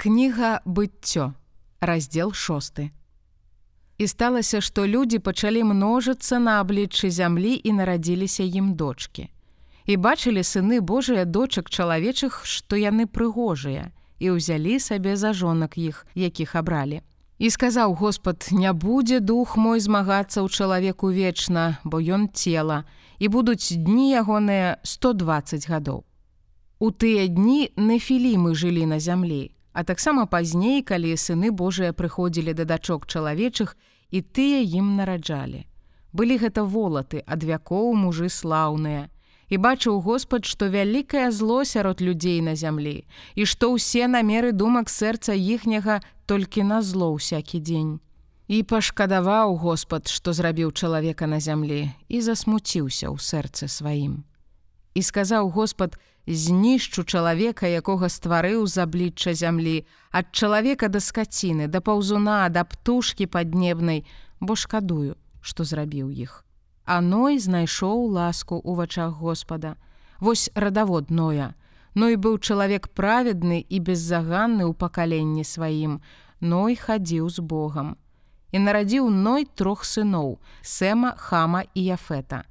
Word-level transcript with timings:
Кніга 0.00 0.62
быццё, 0.64 1.34
раздзел 1.80 2.32
шосты. 2.32 2.88
І 3.98 4.06
сталася, 4.08 4.62
што 4.64 4.86
людзі 4.88 5.18
пачалі 5.20 5.60
множыцца 5.60 6.38
на 6.40 6.54
абліччы 6.64 7.10
зямлі 7.12 7.52
і 7.52 7.74
нарадзіліся 7.76 8.46
ім 8.48 8.70
дочки. 8.80 9.28
І 9.84 10.00
бачылі 10.00 10.40
сыны 10.40 10.80
Божыя 10.80 11.26
дочак 11.28 11.68
чалавечых, 11.68 12.40
што 12.48 12.80
яны 12.80 13.04
прыгожыя, 13.04 13.92
і 14.16 14.40
ўзялі 14.40 14.80
сабе 14.80 15.20
за 15.20 15.36
жонак 15.36 15.76
іх, 15.76 16.06
якіх 16.16 16.56
абралі. 16.56 17.04
І 17.36 17.52
сказаў 17.52 17.92
Господ: 18.00 18.48
не 18.56 18.72
будзе 18.72 19.20
дух 19.20 19.60
мой 19.60 19.84
змагацца 19.84 20.40
ў 20.40 20.48
чалавеку 20.48 21.12
вечна, 21.12 21.76
бо 21.84 22.00
ён 22.00 22.32
цела, 22.32 22.88
і 23.20 23.28
будуць 23.28 23.76
дні 23.76 24.16
ягоныя 24.16 24.80
120 24.80 25.68
гадоў. 25.68 26.04
У 26.80 26.88
тыя 26.88 27.28
дні 27.28 27.68
нефілімы 27.76 28.56
жылі 28.56 28.88
на 28.88 28.96
зямлі, 28.96 29.52
А 29.80 29.84
таксама 29.84 30.26
пазней, 30.26 30.82
калі 30.84 31.16
сыны 31.16 31.48
Божыя 31.56 31.96
прыходзілі 31.96 32.52
да 32.52 32.64
дачок 32.68 33.06
чалавечых 33.08 33.78
і 34.12 34.20
тыя 34.20 34.60
ім 34.60 34.90
нараджалі. 35.00 35.64
Былі 36.12 36.36
гэта 36.36 36.68
волаты 36.68 37.22
ад 37.24 37.40
вякоў 37.48 37.96
мужы 37.96 38.28
слаўныя. 38.28 39.08
І 39.48 39.56
бачыў 39.56 40.04
Господ, 40.04 40.44
што 40.44 40.68
вялікае 40.68 41.32
зло 41.32 41.64
сярод 41.64 42.04
людзей 42.04 42.44
на 42.44 42.60
зямлі, 42.60 43.08
і 43.40 43.48
што 43.48 43.72
ўсе 43.72 44.04
намеры 44.04 44.52
думак 44.52 44.92
сэрца 44.92 45.32
іхняга 45.32 46.04
толькі 46.28 46.68
на 46.68 46.84
зло 46.84 47.16
ўсякі 47.16 47.64
дзень. 47.64 48.04
І 48.52 48.60
пашкадаваў 48.68 49.56
Господ, 49.64 50.12
што 50.12 50.36
зрабіў 50.36 50.76
чалавека 50.76 51.24
на 51.24 51.40
зямлі 51.40 51.88
і 52.12 52.20
засмуціўся 52.20 53.08
ў 53.08 53.16
сэрцы 53.16 53.64
сваім. 53.64 54.28
І 54.92 55.00
сказаў 55.00 55.48
Господ: 55.56 55.96
знішчу 56.36 57.04
чалавека, 57.04 57.66
якога 57.66 58.06
стварыў 58.06 58.66
з 58.66 58.84
аблічча 58.84 59.34
зямлі, 59.34 59.86
ад 60.10 60.30
чалавека 60.32 60.88
да 60.88 61.00
скаціны, 61.00 61.66
да 61.66 61.80
паўзуна, 61.80 62.48
да 62.48 62.64
птушкі 62.64 63.26
паднебнай, 63.26 64.04
бо 64.40 64.54
шкадую, 64.54 65.16
што 65.40 65.64
зрабіў 65.64 66.10
іх. 66.10 66.44
Аной 66.84 67.38
знайшоў 67.38 68.10
ласку 68.10 68.58
ў 68.58 68.74
вачах 68.74 69.18
Господа. 69.18 69.76
Вось 70.20 70.50
радавод 70.54 71.10
ноя. 71.10 71.54
Ной 71.94 72.14
быў 72.16 72.38
чалавек 72.38 72.90
праведны 72.94 73.62
і 73.62 73.78
беззаганны 73.80 74.66
ў 74.66 74.74
пакаленні 74.74 75.44
сваім, 75.44 76.00
Ной 76.40 76.76
хадзіў 76.76 77.28
з 77.28 77.38
Богом. 77.44 77.96
І 78.50 78.58
нарадзіў 78.58 79.10
ной 79.10 79.44
трох 79.44 79.84
сыноў: 79.84 80.40
Сэма, 80.62 81.12
хама 81.16 81.62
і 81.74 81.84
яфета. 81.84 82.44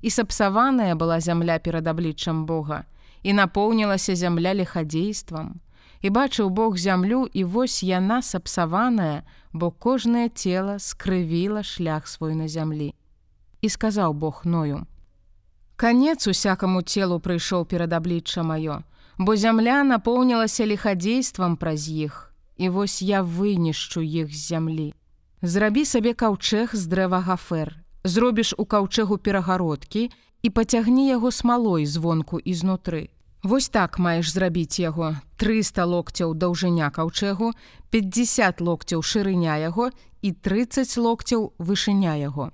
І 0.00 0.10
сапсаваная 0.10 0.94
была 0.94 1.20
зямля 1.20 1.58
перад 1.58 1.86
абліччам 1.86 2.46
Бога, 2.46 2.84
і 3.22 3.32
напоўнілася 3.32 4.16
зямля 4.16 4.54
лихадзействам. 4.54 5.60
І 6.02 6.10
бачыў 6.10 6.50
Бог 6.50 6.76
зямлю 6.76 7.28
і 7.32 7.44
вось 7.44 7.82
яна 7.82 8.22
сапсаваная, 8.22 9.22
бо 9.52 9.70
кожнае 9.70 10.28
цело 10.28 10.78
скрывіла 10.78 11.62
шлях 11.62 12.08
свой 12.08 12.34
на 12.34 12.48
зямлі. 12.48 12.94
І 13.60 13.68
сказаў 13.68 14.12
Бог 14.12 14.42
ною: 14.44 14.86
Канец 15.76 16.26
усякаму 16.26 16.82
целу 16.82 17.18
прыйшоў 17.18 17.66
перад 17.66 17.92
аблічча 17.92 18.42
маё, 18.42 18.82
бо 19.18 19.36
зямля 19.36 19.84
напоўнілася 19.84 20.66
лихадзействам 20.66 21.56
праз 21.56 21.88
іх, 21.88 22.34
і 22.56 22.68
вось 22.68 23.02
я 23.02 23.22
вынішчу 23.22 24.02
іх 24.02 24.34
з 24.34 24.46
зямлі. 24.50 24.94
Зрабі 25.42 25.84
сабе 25.84 26.14
каўчэг 26.14 26.74
з 26.74 26.86
дрэва 26.86 27.22
гафер, 27.22 27.78
зробіш 28.04 28.54
у 28.58 28.64
каўчэгу 28.64 29.18
перагародкі 29.18 30.10
і 30.42 30.50
пацягні 30.50 31.06
яго 31.08 31.30
смалой 31.30 31.86
звонку 31.86 32.38
і 32.38 32.54
знутры. 32.54 33.08
Вось 33.42 33.68
так 33.68 33.98
маеш 33.98 34.30
зрабіць 34.30 34.78
яго 34.78 35.16
300 35.36 35.84
локцяў 35.84 36.34
даўжыня 36.34 36.90
каўчэгу, 36.90 37.52
50 37.90 38.60
локцяў 38.60 39.02
шырыня 39.02 39.58
яго 39.58 39.90
і 40.22 40.32
30 40.32 40.96
локцяў 40.98 41.52
вышыня 41.58 42.14
яго. 42.18 42.52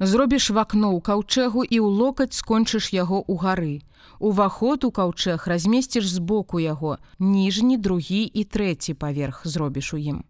Зробіш 0.00 0.50
вакно 0.50 0.92
ў 0.92 1.00
каўчэгу 1.00 1.64
і 1.64 1.78
ў 1.80 1.88
локаць 1.88 2.36
скончыш 2.36 2.92
яго 2.92 3.24
ў 3.24 3.34
гары. 3.38 3.76
Уваход 4.18 4.84
у 4.84 4.90
каўчэг 4.90 5.46
размесціш 5.46 6.04
збоку 6.10 6.60
яго, 6.60 6.98
ніжні, 7.18 7.78
другі 7.78 8.26
і 8.26 8.42
трэці 8.44 8.98
паверх 8.98 9.46
зробіш 9.46 9.94
у 9.94 9.98
ім. 10.02 10.24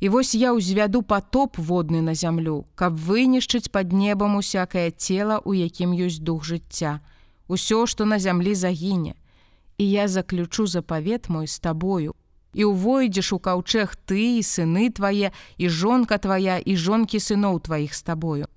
І 0.00 0.08
вось 0.08 0.32
я 0.34 0.56
ўзвяду 0.56 1.02
потоп 1.04 1.60
водны 1.60 2.00
на 2.00 2.16
зямлю, 2.16 2.64
каб 2.74 2.96
вынішчыць 2.96 3.68
пад 3.68 3.92
небам 3.92 4.40
усякае 4.40 4.88
цела, 4.96 5.44
у 5.44 5.52
якім 5.52 5.92
ёсць 5.92 6.24
дух 6.24 6.40
жыцця, 6.40 7.04
усё, 7.52 7.84
што 7.84 8.08
на 8.08 8.16
зямлі 8.16 8.56
загіне. 8.56 9.12
І 9.76 9.84
я 9.90 10.08
заключу 10.08 10.66
запавет 10.66 11.28
мой 11.28 11.46
з 11.46 11.60
табою. 11.60 12.16
І 12.56 12.64
ўвойдзеш 12.64 13.36
у 13.36 13.38
каўчэг 13.38 13.92
ты 14.08 14.40
і 14.40 14.42
сыны 14.42 14.88
твае, 14.88 15.36
і 15.60 15.68
жонка 15.68 16.16
твая 16.16 16.56
і 16.64 16.76
жонкі 16.80 17.20
сыноў 17.20 17.60
тваіх 17.60 17.92
з 17.92 18.02
табою. 18.02 18.48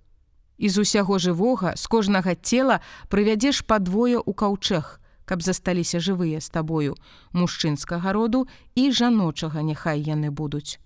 І 0.57 0.71
з 0.71 0.87
усяго 0.87 1.19
жывога 1.19 1.75
з 1.75 1.85
кожнага 1.91 2.39
цела 2.39 2.79
прывядзеш 3.11 3.67
падвое 3.67 4.15
ў 4.15 4.31
каўчэг, 4.31 5.03
каб 5.27 5.43
засталіся 5.43 5.99
жывыя 5.99 6.39
з 6.39 6.47
табою, 6.47 6.95
мужчынскага 7.35 8.15
роду 8.15 8.47
і 8.79 8.95
жаночага 8.95 9.59
няхай 9.59 9.99
яны 9.99 10.31
будуць 10.31 10.79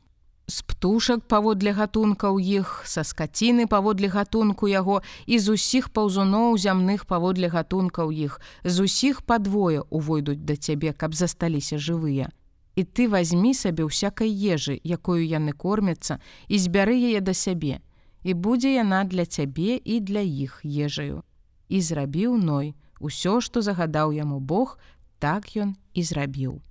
з 0.47 0.63
птушак 0.63 1.27
паводле 1.27 1.73
гатункаў 1.75 2.39
іх, 2.39 2.83
са 2.87 3.03
скаціны 3.03 3.67
паводле 3.67 4.07
гатунку 4.07 4.67
яго 4.71 5.01
і 5.27 5.39
з 5.43 5.59
усіх 5.59 5.89
паўзуноў 5.91 6.55
зямных 6.55 7.03
паводле 7.05 7.51
гатункаў 7.51 8.11
іх, 8.15 8.39
з 8.63 8.87
усіх 8.87 9.21
падвое 9.27 9.83
увойдуць 9.89 10.39
да 10.47 10.55
цябе, 10.55 10.93
каб 10.93 11.15
засталіся 11.19 11.75
жывыя. 11.75 12.31
І 12.79 12.83
ты 12.87 13.09
возьми 13.11 13.51
сабе 13.53 13.83
ўсякай 13.83 14.31
ежы, 14.31 14.79
якую 14.79 15.25
яны 15.27 15.51
кормяцца 15.51 16.21
і 16.47 16.55
збяры 16.55 16.95
яе 16.95 17.19
да 17.19 17.33
сябе. 17.33 17.81
І 18.23 18.33
будзе 18.33 18.71
яна 18.71 19.03
для 19.03 19.25
цябе 19.25 19.75
і 19.75 19.99
для 19.99 20.23
іх 20.23 20.61
ежаю. 20.63 21.27
І 21.67 21.81
зрабіў 21.81 22.37
ной, 22.39 22.75
усё, 23.03 23.41
што 23.41 23.59
загадаў 23.59 24.15
яму 24.15 24.39
Бог, 24.39 24.79
так 25.19 25.51
ён 25.59 25.75
і 25.93 26.03
зрабіў. 26.03 26.61